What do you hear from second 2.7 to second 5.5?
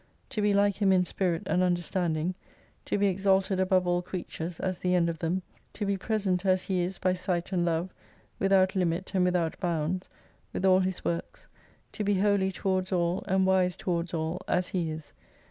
to be exalted above all creatures as the end of them,